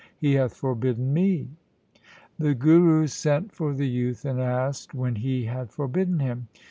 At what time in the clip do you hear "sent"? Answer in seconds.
3.05-3.51